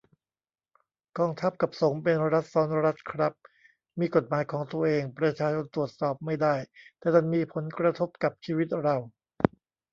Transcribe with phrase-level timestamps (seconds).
[1.17, 3.33] กองทัพ กับ สงฆ์ เป็นรัฐซ้อนรัฐครับ
[3.99, 6.55] มีกฎหมายของตัวเอง ประชาชนตรวจสอบไม่ได้
[6.99, 8.95] แต่ดันมีผลกระทบกับชีวิตเรา